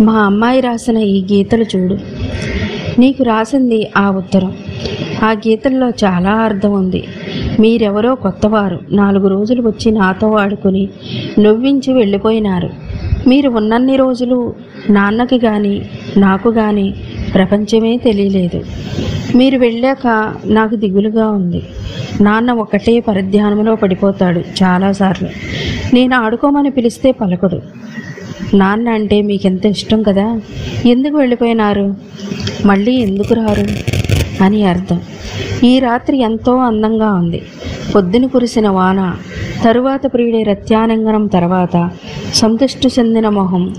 [0.00, 1.98] మా అమ్మాయి రాసిన ఈ గీతలు చూడు.
[3.00, 4.52] నీకు రాసింది ఆ ఉత్తరం.
[5.22, 7.04] ఆ గీతల్లో చాలా అర్థం ఉంది.
[7.60, 8.80] మీరెవరో కొత్తవారు.
[8.92, 10.88] నాలుగు రోజులు వచ్చి నాతో ఆడుకుని
[11.38, 12.70] నవ్వించి వెళ్ళిపోయినారు.
[13.28, 14.54] మీరు ఉన్నన్ని రోజులు
[14.90, 16.94] నాన్నకి కానీ నాకు కానీ
[17.34, 18.64] ప్రపంచమే తెలియలేదు.
[19.36, 21.62] మీరు వెళ్ళాక నాకు దిగులుగా ఉంది.
[22.20, 25.28] నాన్న ఒకటే పరిధ్యానంలో పడిపోతాడు చాలాసార్లు.
[25.94, 27.60] నేను ఆడుకోమని పిలిస్తే పలకడు.
[28.54, 30.40] నాన్న అంటే మీకు ఎంత ఇష్టం కదా?
[30.86, 31.94] ఎందుకు వెళ్ళిపోయినారు?
[32.66, 33.66] మళ్ళీ ఎందుకు రారు?
[34.42, 35.00] అని అర్థం.
[35.64, 37.42] ఈ రాత్రి ఎంతో అందంగా ఉంది.
[37.94, 39.16] పొద్దున కురిసిన వాన
[39.64, 41.90] తరువాత ప్రియుడే రత్యానంగనం తర్వాత
[42.34, 43.74] సంతుష్టి చెందిన మొహం.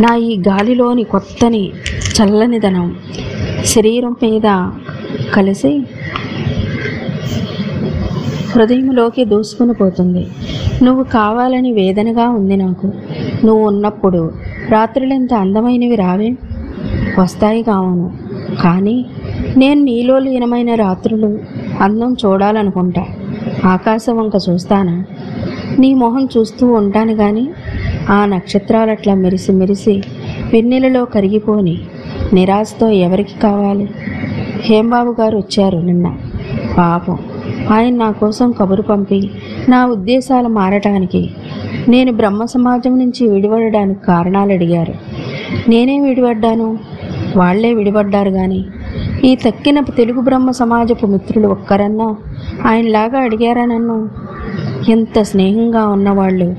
[0.00, 1.72] నా ఈ గాలిలోని కొత్తని
[2.22, 2.98] చల్లనిదనం
[3.64, 4.70] శరీరం మీద
[5.34, 5.82] కలిసి
[8.54, 10.26] హృదయంలోకి దూసుకుని పోతుంది.
[10.82, 12.86] నువ్వు కావాలని వేదనగా ఉంది నాకు.
[13.44, 14.30] నువ్వు ఉన్నప్పుడు
[14.70, 16.36] రాత్రులెంత అందమైనవి రావే?
[17.18, 18.12] వస్తాయి కావును.
[18.62, 19.06] కానీ
[19.56, 21.38] నేను నీలో లీనమైన రాత్రులు
[21.80, 23.04] అందం చూడాలనుకుంటా.
[23.64, 25.04] ఆకాశం వంక చూస్తానా?
[25.78, 27.48] నీ మొహం చూస్తూ ఉంటాను కానీ
[28.10, 30.02] ఆ నక్షత్రాలట్లా మెరిసి మెరిసి
[30.52, 31.80] వెన్నెలలో కరిగిపోని
[32.32, 33.90] నిరాశతో ఎవరికి కావాలి?
[34.60, 36.16] హేంబాబు గారు వచ్చారు నిన్న.
[36.78, 37.18] పాపం.
[37.70, 39.30] ఆయన నా కోసం కబురు పంపి
[39.68, 41.30] నా ఉద్దేశాలు మారటానికి.
[41.88, 44.94] నేను బ్రహ్మ సమాజం నుంచి విడిపడడానికి కారణాలు అడిగారు.
[45.68, 46.78] నేనే విడిపడ్డాను?
[47.36, 48.64] వాళ్ళే విడిపడ్డారు కానీ
[49.24, 52.16] ఈ తక్కిన తెలుగు బ్రహ్మ సమాజపు మిత్రులు ఒక్కరన్నా
[52.64, 54.08] ఆయనలాగా అడిగారా నన్ను?
[54.88, 56.56] ఎంత స్నేహంగా ఉన్నవాళ్ళు.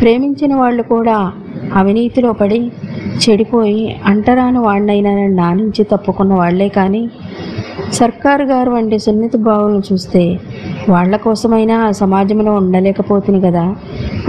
[0.00, 1.32] ప్రేమించిన వాళ్ళు కూడా
[1.74, 2.72] అవినీతిలో పడి
[3.16, 7.10] చెడిపోయి అంటరాని వాళ్ళైనా నా నుంచి తప్పుకున్న వాళ్ళే కానీ
[7.92, 10.22] సర్కారు గారు వంటి సున్నిత భావులను చూస్తే
[10.88, 13.64] వాళ్ళ కోసమైనా ఆ సమాజంలో ఉండలేకపోతుంది కదా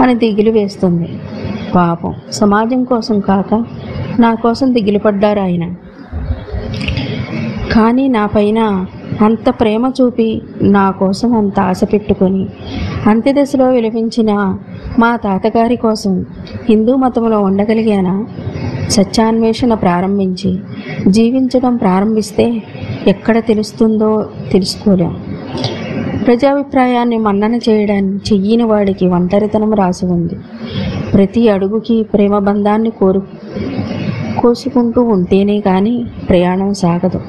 [0.02, 1.08] అని దిగులు వేస్తుంది.
[1.74, 3.54] పాపం సమాజం కోసం కాక
[4.20, 5.64] నా కోసం దిగులు పడ్డారు ఆయన.
[7.74, 8.86] కానీ నా పైన
[9.22, 12.48] అంత ప్రేమ చూపి నా కోసం అంత ఆశ పెట్టుకొని
[13.06, 14.30] అంత్యదశలో విలపించిన
[14.98, 16.26] మా తాతగారి కోసం
[16.68, 18.14] హిందూ మతంలో ఉండగలిగానా?
[18.90, 20.58] సత్యాన్వేషణ ప్రారంభించి
[21.08, 22.62] జీవించడం ప్రారంభిస్తే
[23.06, 25.16] ఎక్కడ తెలుస్తుందో తెలుసుకోలేం.
[26.26, 30.34] ప్రజాభిప్రాయాన్ని మన్నన చేయడాన్ని చెయ్యని వాడికి ఒంటరితనం రాసి ఉంది.
[31.14, 33.22] ప్రతి అడుగుకి ప్రేమ బంధాన్ని కోరు
[34.38, 37.20] కోసుకుంటూ ఉంటేనే కానీ ప్రయాణం సాగదు.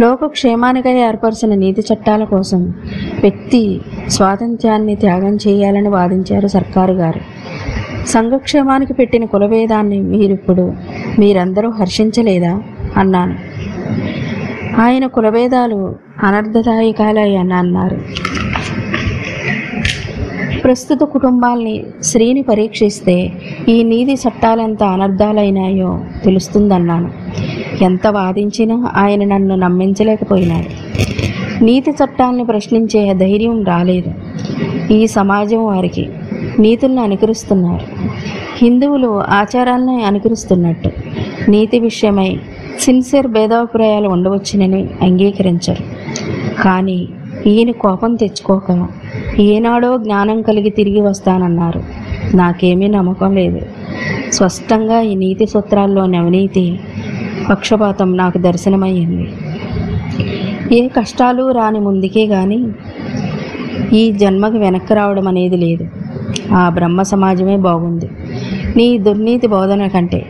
[0.00, 2.74] లోకక్షేమానికై ఏర్పరిచిన నీతి చట్టాల కోసం
[3.20, 7.33] వ్యక్తి స్వాతంత్ర్యాన్ని త్యాగం చేయాలని వాదించారు సర్కారు గారు.
[8.06, 10.72] సంఘక్షేమానికి పెట్టిన కులభేదాన్ని మీరిప్పుడు
[11.18, 12.62] మీరందరూ హర్షించలేదా?
[12.96, 13.34] అన్నాను.
[14.80, 17.96] ఆయన కులభేదాలు అనర్థదాయకాలయ్యని అన్నారు.
[20.64, 23.32] ప్రస్తుత కుటుంబాల్ని స్త్రీని పరీక్షిస్తే
[23.68, 27.10] ఈ నీతి చట్టాలెంత అనర్థాలైనాయో తెలుస్తుందన్నాను.
[27.84, 30.94] ఎంత వాదించినా ఆయన నన్ను నమ్మించలేకపోయినాడు.
[31.64, 34.12] నీతి చట్టాలను ప్రశ్నించే ధైర్యం రాలేదు.
[34.92, 36.08] ఈ సమాజం వారికి
[36.58, 37.86] నీతుల్ని అనుకరిస్తున్నారు.
[38.56, 40.90] హిందువులు ఆచారాలను అనుకరిస్తున్నట్టు.
[41.50, 42.40] నీతి విషయమై
[42.80, 45.84] సిన్సియర్ భేదాభిప్రాయాలు ఉండవచ్చునని అంగీకరించరు.
[46.62, 47.08] కానీ
[47.46, 48.88] ఈయన కోపం తెచ్చుకోక
[49.40, 51.82] ఏనాడో జ్ఞానం కలిగి తిరిగి వస్తానన్నారు.
[52.36, 53.60] నాకేమీ నమ్మకం లేదు.
[54.32, 56.80] స్పష్టంగా ఈ నీతి సూత్రాల్లోని అవినీతి
[57.50, 59.32] పక్షపాతం నాకు దర్శనమయ్యింది.
[60.76, 62.66] ఏ కష్టాలు రాని ముందుకే కానీ
[63.92, 65.86] ఈ జన్మకు వెనక్కి రావడం అనేది లేదు.
[66.52, 68.10] ఆ బ్రహ్మ సమాజమే బాగుంది.
[68.76, 70.26] నీ దుర్నీతి బోధన కంటే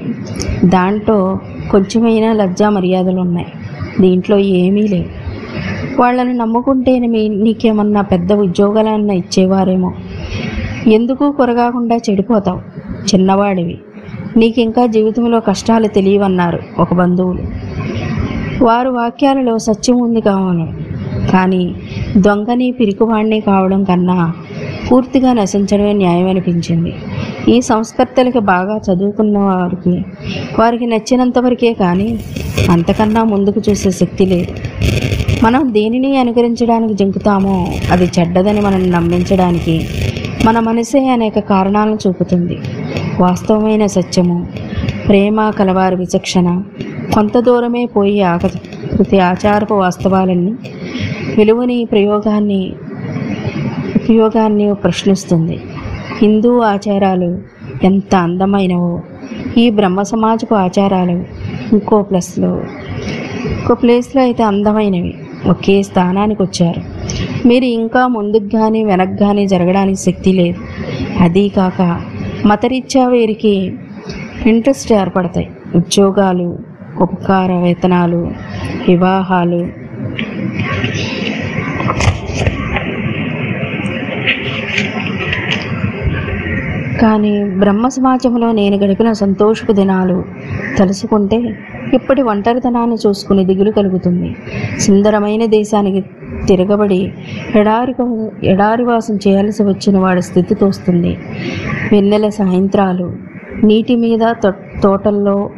[0.65, 1.39] దాంట్లో
[1.71, 3.47] కొంచెమైనా లజ్జా మర్యాదలు ఉన్నాయి.
[4.01, 5.25] దీంట్లో ఏమీ లేవు.
[6.01, 9.93] వాళ్ళని నమ్ముకుంటేనే మీ నీకేమన్నా పెద్ద ఉద్యోగాలన్నా ఇచ్చేవారేమో.
[10.87, 12.59] ఎందుకు కొరగాకుండా చెడిపోతావు?
[13.15, 13.79] చిన్నవాడివి.
[14.37, 17.43] నీకింకా జీవితంలో కష్టాలు తెలియవన్నారు ఒక బంధువులు.
[18.65, 20.73] వారు వాక్యాలలో సత్యం ఉంది కావాలి
[21.31, 21.75] కానీ
[22.17, 24.33] దొంగని పిరికివాణ్ణి కావడం కన్నా
[24.91, 26.93] పూర్తిగా నశించడమే న్యాయం అనిపించింది
[27.49, 30.05] ఈ సంస్కర్తలకి బాగా చదువుకున్న వారికి
[30.61, 32.19] వారికి నచ్చినంత వరకే కానీ
[32.71, 34.53] అంతకన్నా ముందుకు చూసే శక్తి లేదు.
[35.45, 39.89] మనం దేనిని అనుకరించడానికి జంకుతామో అది చెడ్డదని మనం నమ్మించడానికి
[40.47, 42.57] మన మనసే అనేక కారణాలను చూపుతుంది.
[43.21, 44.47] వాస్తవమైన సత్యము
[45.09, 46.63] ప్రేమ కలవారి విచక్షణ
[47.15, 48.61] కొంత దూరమే పోయి ఆకృతి
[48.97, 50.53] ప్రతి ఆచారపు వాస్తవాలన్నీ
[51.37, 52.73] విలువని ప్రయోగాన్ని
[54.05, 55.61] ఉపయోగాన్ని ప్రశ్నిస్తుంది.
[56.23, 57.29] హిందూ ఆచారాలు
[57.85, 59.01] ఎంత అందమైనవో
[59.59, 61.25] ఈ బ్రహ్మ సమాజపు ఆచారాలు
[61.73, 62.51] ఇంకో ప్లస్లో.
[63.53, 65.15] ఇంకో ప్లేస్లో అయితే అందమైనవి
[65.47, 66.83] ఒకే స్థానానికి వచ్చారు.
[67.49, 70.61] మీరు ఇంకా ముందుకు కానీ వెనక్కి కానీ జరగడానికి శక్తి లేదు.
[71.21, 72.01] అదీ కాక
[72.47, 73.55] మతరీత్యా వీరికి
[74.47, 75.49] ఇంట్రెస్ట్ ఏర్పడతాయి.
[75.75, 76.59] ఉద్యోగాలు
[77.01, 78.21] ఉపకార వేతనాలు
[78.89, 79.85] వివాహాలు.
[87.03, 90.25] కానీ బ్రహ్మ సమాజంలో నేను గడిపిన సంతోషపు దినాలు
[90.79, 91.57] తలుసుకుంటే
[91.95, 94.37] ఇప్పటి ఒంటరితనాన్ని చూసుకుని దిగులు కలుగుతుంది.
[94.81, 96.05] సుందరమైన దేశానికి
[96.47, 97.13] తిరగబడి
[97.55, 97.95] ఎడారి
[98.47, 101.19] ఎడారి వాసం చేయాల్సి వచ్చిన వాడి స్థితి తోస్తుంది.
[101.93, 103.13] వెన్నెల సాయంత్రాలు
[103.65, 105.51] నీటి మీద తో- తోటల్లో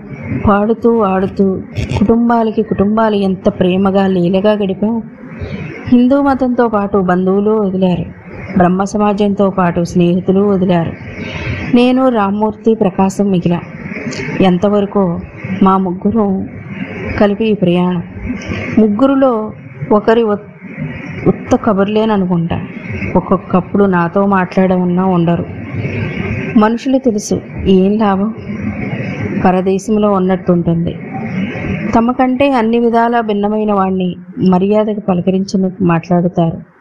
[0.48, 1.60] పాడుతూ ఆడుతూ
[1.98, 5.02] కుటుంబాలకి కుటుంబాలు ఎంత ప్రేమగా లీలగా గడిపా?
[5.88, 8.25] హిందూ మతంతో పాటు బంధువులు వదిలారు.
[8.56, 10.92] బ్రహ్మ సమాజంతో పాటు స్నేహితులు వదిలారు.
[11.76, 13.60] నేను రామ్మూర్తి ప్రకాశం మిగిలా.
[14.40, 15.20] ఎంతవరకు
[15.62, 16.44] మా ముగ్గురు
[17.20, 18.02] కలిపి ఈ ప్రయాణం.
[18.78, 19.52] ముగ్గురులో
[19.92, 20.78] ఒకరి ఉత్-
[21.28, 22.60] ఉత్త కబుర్లేననుకుంటా.
[23.16, 25.44] ఒక్కొక్కప్పుడు నాతో మాట్లాడమన్నా ఉండరు.
[26.58, 28.34] మనుషులు తెలుసు ఏం లాభం?
[29.44, 30.98] పరదేశంలో ఉన్నట్టుంటుంది.
[31.94, 36.75] తమకంటే అన్ని విధాలా భిన్నమైన వాణ్ణి మర్యాదకు పలకరించినట్టు మాట్లాడుతారు.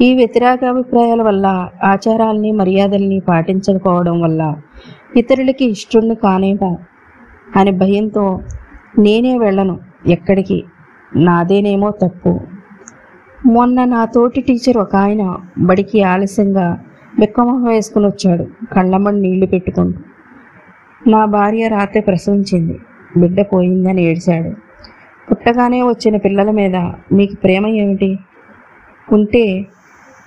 [0.00, 4.56] ఈ వ్యతిరేకాభిప్రాయాల వల్ల ఆచారాల్ని మర్యాదల్ని పాటించకపోవడం వల్ల
[5.16, 6.78] ఇతరులకి ఇష్టం కానేమో
[7.56, 8.40] అని భయంతో
[8.98, 10.64] నేనే వెళ్ళను ఎక్కడికి.
[11.16, 12.40] నాదేనేమో తప్పు.
[13.46, 16.84] మొన్న నా తోటి టీచర్ ఒక ఆయన బడికి ఆలస్యంగా
[17.18, 19.98] బిక్కమొహం వేసుకుని వచ్చాడు కళ్ళమ్మని నీళ్ళు పెట్టుకుంటూ.
[21.10, 22.78] నా భార్య రాత్రి ప్రసవించింది
[23.16, 24.50] బిడ్డ పోయిందని ఏడ్చాడు.
[25.30, 26.76] పుట్టగానే వచ్చిన పిల్లల మీద
[27.12, 28.18] మీకు ప్రేమ ఏమిటి?
[29.12, 29.66] ఉంటే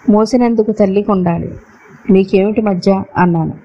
[0.09, 1.50] మోసినందుకు తల్లి ఉండాలి
[2.12, 3.04] మీకేమిటి మధ్య?
[3.18, 3.56] అన్నాను.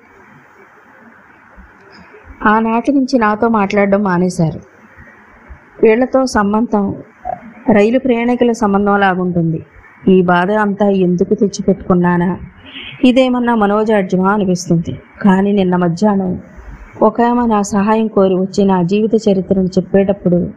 [2.45, 4.61] ఆనాటి నుంచి నాతో మాట్లాడడం మానేశారు.
[5.83, 6.95] వీళ్ళతో సంబంధం
[7.71, 9.67] రైలు ప్రయాణికుల సంబంధం లాగుంటుంది.
[10.09, 12.37] ఈ బాధ అంతా ఎందుకు తెచ్చిపెట్టుకున్నానా?
[13.05, 15.01] ఇదేమన్నా మనోజాడ్యమా అనిపిస్తుంది.
[15.23, 16.43] కానీ నిన్న మధ్యాహ్నం
[17.03, 20.51] ఒక ఆమె నా సహాయం కోరి వచ్చి నా జీవిత చరిత్రను చెప్పేటప్పుడు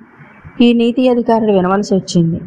[0.61, 2.41] ఈ నీతి అధికారులు వినవలసి వచ్చింది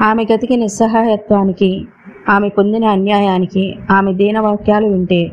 [0.00, 1.86] ఆమె గతికి నిస్సహాయత్వానికి
[2.28, 5.32] ఆమె పొందిన అన్యాయానికి ఆమె దీనవాక్యాలు వింటే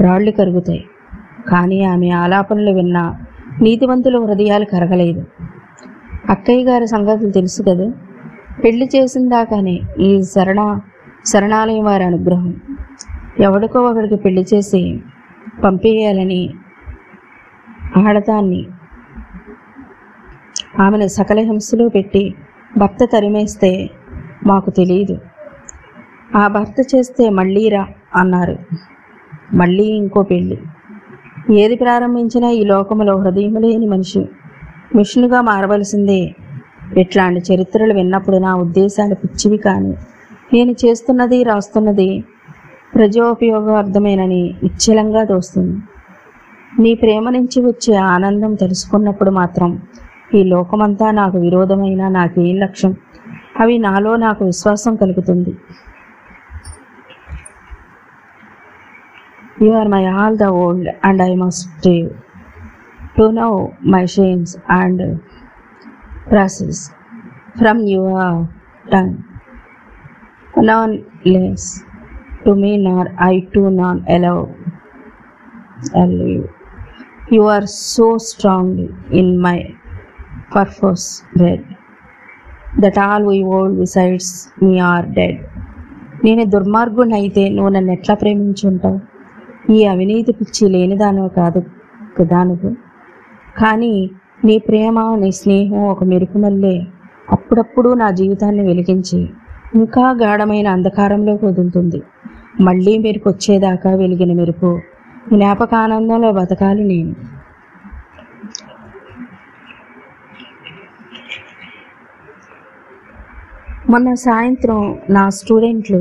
[0.00, 0.84] రాళ్ళు కరుగుతాయి.
[1.48, 3.14] కానీ ఆమె ఆలాపనలు విన్న
[3.62, 5.24] నీతివంతుల హృదయాలు కరగలేదు.
[6.30, 7.92] అక్కయ్య గారి సంగతులు తెలుసు కదా?
[8.64, 10.80] పెళ్ళి చేసిన దాకానే ఈ శరణ
[11.26, 12.54] శరణాలయం వారి అనుగ్రహం.
[13.40, 15.00] ఎవడికో ఒకడికి పెళ్ళి చేసి
[15.64, 16.50] పంపేయాలని
[17.96, 18.66] ఆడదాన్ని
[20.80, 22.34] ఆమెను సకల హింసలో పెట్టి
[22.78, 23.90] భర్త తరిమేస్తే
[24.46, 25.18] మాకు తెలియదు.
[26.36, 27.82] ఆ భర్త చేస్తే మళ్ళీ రా
[28.16, 28.56] అన్నారు.
[29.54, 30.58] మళ్ళీ ఇంకో పెళ్ళి.
[31.54, 34.22] ఏది ప్రారంభించినా ఈ లోకములో హృదయం లేని మనిషి.
[34.94, 36.20] మిషన్గా మారవలసిందే.
[36.98, 39.92] ఇట్లాంటి చరిత్రలు విన్నప్పుడు నా ఉద్దేశాలు పిచ్చివి కానీ.
[40.52, 42.08] నేను చేస్తున్నది రాస్తున్నది
[42.94, 45.74] ప్రజోపయోగార్థమేనని నిశ్చలంగా దోస్తుంది
[46.78, 49.70] నీ ప్రేమ నుంచి వచ్చే ఆనందం తెలుసుకున్నప్పుడు మాత్రం
[50.34, 52.92] ఈ లోకమంతా నాకు విరోధమైన నాకేం లక్ష్యం?
[53.60, 55.52] అవి నాలో నాకు విశ్వాసం కలుగుతుంది.
[59.64, 62.08] You are my all the old and I must strive
[63.16, 63.48] to know
[63.94, 65.02] my shames and
[66.30, 66.80] process
[67.58, 68.38] from your
[68.92, 69.16] tongue
[70.70, 70.94] none
[71.26, 71.68] less
[72.44, 74.38] to me nor I to none allow
[76.02, 76.32] allow
[77.32, 78.66] You are so strong
[79.20, 79.58] in my
[80.54, 81.04] purpose
[81.40, 81.60] bed
[82.82, 84.26] that all we old besides
[84.62, 85.38] me are dead
[86.24, 88.98] నేను దుర్మార్గుడిని అయితే నువ్వు నన్ను ఎట్లా ప్రేమించుంటావు?
[89.72, 91.60] ఈ అవినీతి పిచ్చి లేనిదానవు కాదు
[92.18, 92.70] కదా నువ్వు
[93.56, 93.94] కానీ
[94.44, 96.74] నీ ప్రేమ నీ స్నేహం ఒక మెరుపు మల్లే.
[97.30, 99.18] అప్పుడప్పుడు నా జీవితాన్ని వెలిగించి
[99.74, 102.00] ఇంకా గాఢమైన అంధకారంలో వదులుతుంది.
[102.60, 104.70] మళ్ళీ మెరుపు వచ్చేదాకా వెలిగిన మెరుపు
[105.32, 107.14] జ్ఞాపకానందంలో బతకాలి నేను.
[113.90, 116.00] మొన్న సాయంత్రం నా స్టూడెంట్లు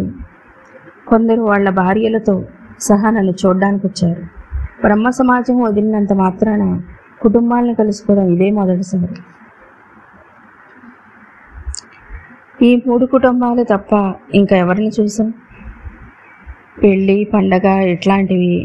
[1.08, 2.36] కొందరు వాళ్ళ భార్యలతో
[2.82, 4.24] సహా నన్ను చూడడానికి వచ్చారు.
[4.82, 6.64] బ్రహ్మ సమాజం వదిలినంత మాత్రాన
[7.22, 9.20] కుటుంబాలను కలుసుకోవడం ఇదే మొదటిసారి
[12.64, 13.92] ఈ మూడు కుటుంబాలు తప్ప
[14.34, 15.34] ఇంకా ఎవరిని చూసాం?
[16.84, 18.56] పెళ్ళి పండగ ఇట్లాంటివి.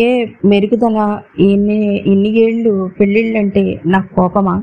[0.00, 0.08] ఏ
[0.44, 0.98] మెరుగుదల
[1.40, 4.54] ఇన్ని ఇన్ని ఏళ్ళు పెళ్ళిళ్ళంటే నాకు కోపమా?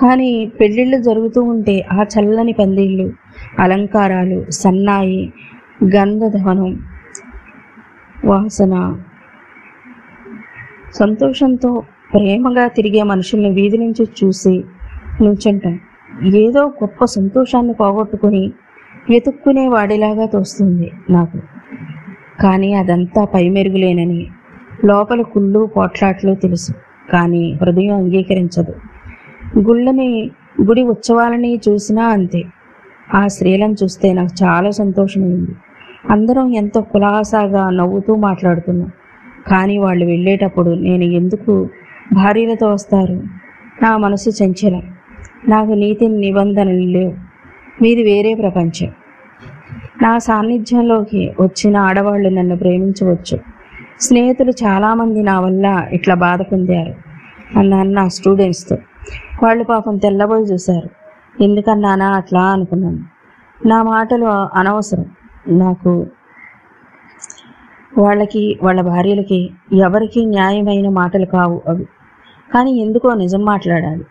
[0.00, 3.06] కానీ పెళ్ళిళ్ళు జరుగుతూ ఉంటే ఆ చల్లని పందిళ్ళు
[3.58, 5.20] అలంకారాలు సన్నాయి
[5.96, 6.70] గంధధవనం
[8.24, 9.00] వాసన.
[10.94, 11.82] సంతోషంతో
[12.14, 14.64] ప్రేమగా తిరిగే మనుషుల్ని వీధి నుంచి చూసి
[15.20, 15.80] నుంచుంటాం
[16.34, 18.52] ఏదో గొప్ప సంతోషాన్ని పోగొట్టుకుని
[19.10, 21.38] వెతుక్కునే వాడిలాగా తోస్తుంది నాకు.
[22.40, 24.26] కానీ అదంతా పై మెరుగులేనని
[24.84, 26.72] లోపల కుళ్ళు పోట్లాట్లు తెలుసు
[27.10, 28.74] కానీ హృదయం అంగీకరించదు.
[29.58, 30.30] గుళ్ళని
[30.62, 32.44] గుడి ఉత్సవాలని చూసినా అంతే.
[33.14, 35.50] ఆ స్త్రీలను చూస్తే నాకు చాలా సంతోషమైంది.
[36.10, 38.90] అందరం ఎంతో కులాసాగా నవ్వుతూ మాట్లాడుతున్నాం.
[39.46, 41.68] కానీ వాళ్ళు వెళ్ళేటప్పుడు నేను ఎందుకు
[42.12, 43.22] భార్యలతో వస్తారు?
[43.82, 44.82] నా మనసు చంచలం.
[45.48, 47.14] నాకు నీతి నిబంధనలు లేవు.
[47.82, 48.90] మీది వేరే ప్రపంచం.
[50.02, 53.38] నా సాన్నిధ్యంలోకి వచ్చిన ఆడవాళ్ళు నన్ను ప్రేమించవచ్చు.
[54.00, 56.94] స్నేహితులు చాలామంది నా వల్ల ఇట్లా బాధ పొందారు.
[57.58, 58.76] అన్నాను నా స్టూడెంట్స్తో.
[59.42, 60.90] వాళ్ళు పాపం తెల్లబోయి చూశారు.
[61.42, 62.98] ఎందుకన్నానా అట్లా అనుకున్నాను.
[63.66, 64.24] నా మాటలు
[64.58, 65.04] అనవసరం.
[65.48, 66.06] నాకు
[67.98, 71.86] వాళ్ళకి వాళ్ళ భార్యలకి ఎవరికి న్యాయమైన మాటలు కావు అవి.
[72.54, 74.04] కానీ ఎందుకో నిజం మాట్లాడాలి.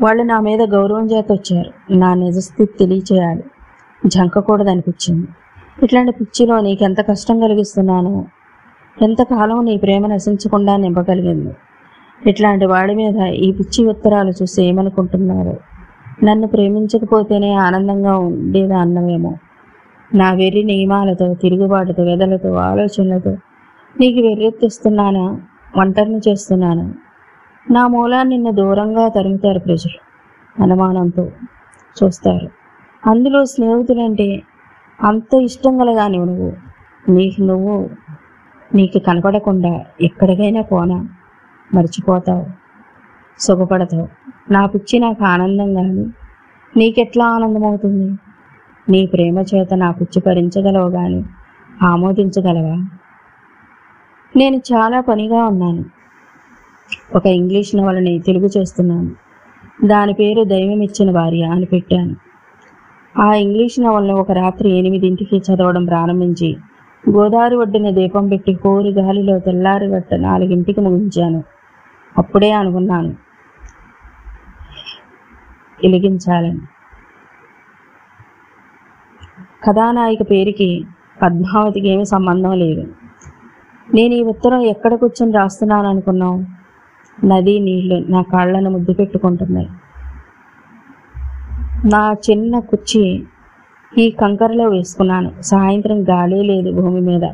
[0.00, 1.94] వాళ్ళు నా మీద గౌరవం చేత వచ్చారు.
[1.96, 3.42] నా నిజస్థితి తెలియచేయాలి.
[4.06, 5.28] జంకకూడదనిపించింది.
[5.82, 8.24] ఇట్లాంటి పిచ్చిలో నీకెంత కష్టం కలిగిస్తున్నానో
[9.02, 11.54] ఎంతకాలం నీ ప్రేమ నశించకుండా నింపగలిగింది.
[12.26, 15.60] ఇట్లాంటి వాడి మీద ఈ పిచ్చి ఉత్తరాలు చూసి ఏమనుకుంటున్నారు?
[16.24, 19.34] నన్ను ప్రేమించకపోతేనే ఆనందంగా ఉండేదా అన్నమేమో
[20.14, 23.36] నా వెర్రి నియమాలతో తిరుగుబాటుతో వెదలతో ఆలోచనలతో
[24.00, 25.40] నీకు వెర్రెత్తిస్తున్నానా?
[25.76, 26.94] ఒంటరిని చేస్తున్నాను?
[27.70, 29.98] నా మూలాన్ని నిన్ను దూరంగా తరుముతారు ప్రజలు
[30.62, 31.30] అనుమానంతో
[32.02, 32.48] చూస్తారు.
[33.06, 34.42] అందులో స్నేహితులంటే
[35.02, 36.52] అంత ఇష్టం కలదాని నువ్వు.
[37.08, 37.90] నీకు నువ్వు
[38.74, 41.08] నీకు కనపడకుండా ఎక్కడికైనా పోనా?
[41.74, 42.46] మర్చిపోతావు
[43.38, 44.08] సుఖపడతావు.
[44.50, 46.06] నా పిచ్చి నాకు ఆనందం కానీ
[46.76, 48.18] నీకెట్లా ఆనందమవుతుంది?
[48.92, 51.24] నీ ప్రేమ చేత నా పిచ్చి గాని కానీ
[51.82, 52.76] ఆమోదించగలవా?
[54.36, 55.84] నేను చాలా పనిగా ఉన్నాను.
[57.16, 59.10] ఒక ఇంగ్లీష్ నవలని తెలుగు చేస్తున్నాను.
[59.86, 62.14] దాని పేరు దైవం ఇచ్చిన భార్య అని పెట్టాను.
[63.14, 66.56] ఆ ఇంగ్లీష్ నవలను ఒక రాత్రి ఎనిమిదింటికి చదవడం ప్రారంభించి
[67.04, 71.40] గోదావరి ఒడ్డున దీపం పెట్టి కోరి గాలిలో తెల్లారి గట్ట నాలుగింటికి ముగించాను.
[72.18, 73.12] అప్పుడే అనుకున్నాను
[75.84, 76.60] వెలిగించాలని.
[79.66, 80.84] కథానాయిక పేరుకి
[81.22, 82.84] పద్మావతికి ఏమీ సంబంధం లేదు.
[83.94, 86.44] నేను ఈ ఉత్తరం ఎక్కడ కూర్చొని రాస్తున్నాను అనుకున్నావు?
[87.24, 89.68] నది నీళ్ళు నా కాళ్ళను ముద్దు పెట్టుకుంటున్నాయి.
[91.84, 93.04] నా చిన్న కుర్చీ
[93.98, 95.42] ఈ కంకరలో వేసుకున్నాను.
[95.42, 97.24] సాయంత్రం గాలి లేదు భూమి మీద.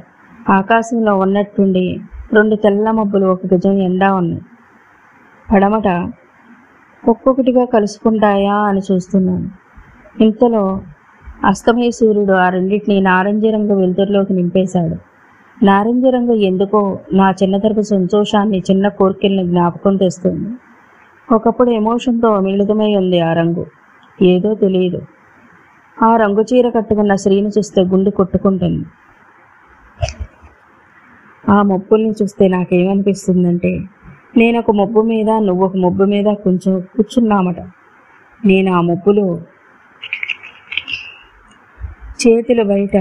[0.48, 2.00] ఆకాశంలో ఉన్నట్టుండి
[2.32, 4.42] రెండు తెల్ల మబ్బులు ఒక గజం ఎండా ఉన్నాయి.
[5.52, 5.88] పడమట
[7.08, 9.48] ఒక్కొక్కటిగా కలుసుకుంటాయా అని చూస్తున్నాను.
[10.20, 10.80] ఇంతలో
[11.38, 14.96] అస్తమయ సూర్యుడు ఆ రెండింటిని నారింజ రంగు వెలుతురులోకి నింపేశాడు.
[15.58, 16.80] నారింజ రంగు ఎందుకో
[17.12, 20.48] నా చిన్నతరపు సంతోషాన్ని చిన్న కోరికల్ని జ్ఞాపకం తెస్తుంది.
[21.28, 23.64] ఒకప్పుడు ఎమోషన్తో మిళితమై ఉంది ఆ రంగు.
[24.18, 25.00] ఏదో తెలియదు.
[25.96, 28.84] ఆ రంగు చీర కట్టుకున్న స్త్రీని చూస్తే గుండె కొట్టుకుంటుంది.
[31.48, 33.72] ఆ మొప్పుల్ని చూస్తే నాకేమనిపిస్తుందంటే
[34.36, 37.58] నేను ఒక మబ్బు మీద నువ్వు ఒక మబ్బు మీద కొంచెం కూర్చున్నామట.
[38.40, 39.26] నేను ఆ మొబ్బులో
[42.18, 42.94] చేతుల బయట.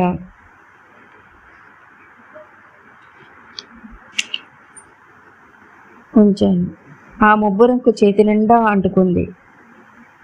[6.14, 6.66] ఉంచాను
[7.24, 7.66] ఆ మబ్బు
[8.00, 9.26] చేతి నిండా అంటుకుంది.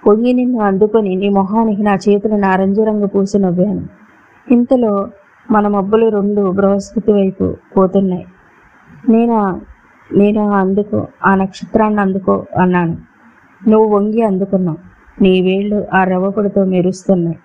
[0.04, 3.84] పొంగి నిన్ను అందుకొని నీ మొహానికి నా చేతులు నారంజ రంగు పూసి నవ్వాను.
[4.48, 4.94] ఇంతలో
[5.50, 8.26] మన మబ్బులు రెండు బృహస్పతి వైపు పోతున్నాయి.
[9.10, 9.38] నేను
[10.10, 12.96] నేను అందుకో ఆ నక్షత్రాన్ని అందుకో అన్నాను.
[13.62, 14.80] నువ్వు వంగి అందుకున్నావు.
[15.18, 17.40] నీ వేళ్ళు ఆ రవ్వపొడితో మెరుస్తున్నాయి.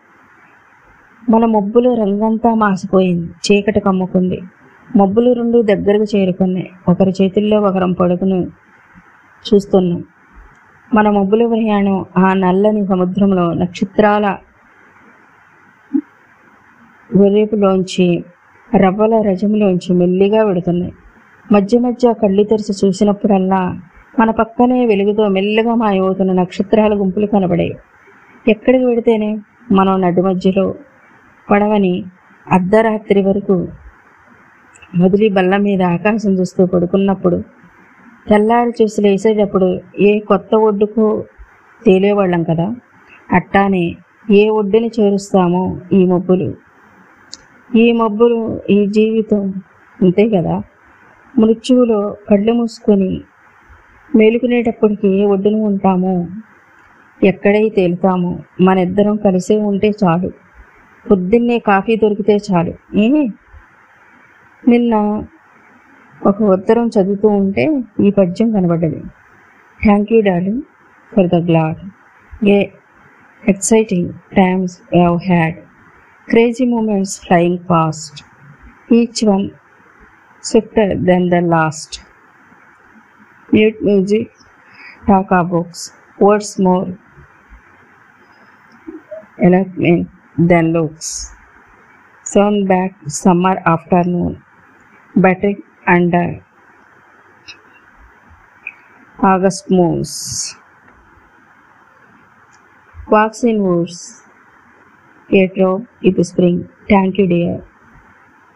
[1.30, 3.26] మన మబ్బులు రంగంతా మాసిపోయింది.
[3.26, 4.40] చీకటి కమ్ముకుంది.
[4.96, 6.70] మబ్బులు రెండు దగ్గరకు చేరుకున్నాయి.
[6.88, 8.46] ఒకరి చేతుల్లో ఒకరం పడుకుని
[9.54, 10.04] చూస్తున్నాం.
[10.94, 14.36] మన మబ్బుల ప్రయాణం ఆ నల్లని సముద్రంలో నక్షత్రాల
[17.16, 18.24] వెరేపులోంచి
[18.76, 20.92] రవ్వల రజములోంచి మెల్లిగా విడుతున్నాయి.
[21.52, 23.80] మధ్య మధ్య కళ్ళు తెరిచి చూసినప్పుడల్లా
[24.18, 27.76] మన పక్కనే వెలుగుతో మెల్లగా మాయమవుతున్న నక్షత్రాల గుంపులు కనబడాయి.
[28.48, 29.38] ఎక్కడికి వెడితేనే
[29.72, 30.74] మనం నడి మధ్యలో
[31.50, 31.94] పడవని
[32.46, 33.56] అర్ధరాత్రి వరకు
[34.98, 37.38] వదిలి బల్ల మీద ఆకాశం చూస్తూ పడుకున్నప్పుడు
[38.28, 39.68] తెల్లారి చూసి లేసేటప్పుడు
[40.00, 41.04] ఏ కొత్త ఒడ్డుకు
[41.86, 42.66] తేలేవాళ్ళం కదా.
[43.32, 43.84] అట్టానే
[44.30, 45.62] ఏ ఒడ్డుని చేరుస్తామో
[45.92, 46.48] ఈ మబ్బులు.
[47.70, 48.38] ఈ మబ్బులు
[48.70, 49.42] ఈ జీవితం
[50.00, 50.56] అంతే కదా.
[51.34, 52.00] మృత్యువులో
[52.30, 53.10] కళ్ళు మూసుకొని
[54.10, 56.14] మేలుకునేటప్పటికి ఏ ఒడ్డున ఉంటామో
[57.20, 60.30] ఎక్కడై తేలుతామో మన ఇద్దరం కలిసే ఉంటే చాలు.
[61.06, 62.72] పొద్దున్నే కాఫీ దొరికితే చాలు.
[62.96, 63.08] ఏ?
[64.68, 64.94] నిన్న
[66.26, 67.64] ఒక ఉత్తరం చదువుతూ ఉంటే
[68.00, 69.00] ఈ పద్యం కనబడ్డది.
[69.80, 70.62] Thank you darling
[71.12, 71.80] for the glad
[72.48, 72.58] a?
[73.48, 75.56] Exciting times have had
[76.28, 78.18] crazy moments flying fast
[78.92, 79.50] each one
[80.44, 81.96] swifter then the last
[83.54, 84.32] mute music
[85.08, 85.84] taka books
[86.22, 86.88] words more
[89.42, 91.32] eloquent than looks.
[92.26, 94.42] Sound back summer afternoon,
[95.14, 96.44] batting under
[99.18, 100.54] August moons.
[103.08, 104.22] Walks in woods,
[105.30, 106.68] a drop it spring.
[106.88, 107.64] Thank you, dear.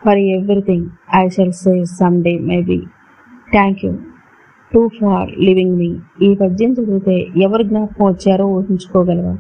[0.03, 2.81] For everything, I shall say someday, maybe.
[3.51, 3.91] Thank you
[4.73, 5.89] too for living me
[6.27, 9.35] ఈ పద్యం చదివితే ఎవరు జ్ఞాపకం వచ్చారో ఊహించుకోగలవా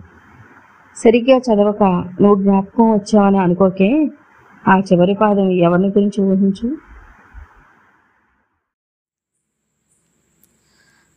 [0.96, 1.82] సరిగ్గా చదవక
[2.20, 4.10] నువ్వు జ్ఞాపకం వచ్చావని అనుకోకే
[4.68, 6.76] ఆ చివరి పాదం ఎవరిని గురించి ఊహించు?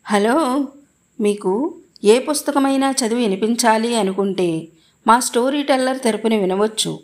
[0.03, 0.67] హలో
[1.21, 4.67] మీకు ఏ పుస్తకమైనా చదివి వినిపించాలి అనుకుంటే
[5.07, 6.99] మా స్టోరీ టెల్లర్ తెరపుని వినవచ్చు.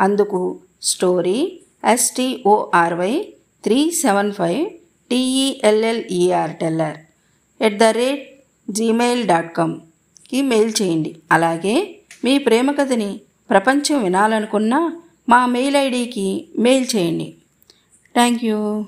[0.00, 4.70] అందుకు story S T O R Y three seven five
[5.10, 6.96] T E L L E R teller
[7.62, 11.16] at the rate Gmail dot కామ్కి mail చేయండి.
[11.32, 11.95] అలాగే
[12.26, 14.78] మీ ప్రేమ కథని ప్రపంచం వినాలనుకున్నా
[15.28, 17.34] మా మెయిల్ ఐడికి మెయిల్ చేయండి.
[18.14, 18.86] Thank you.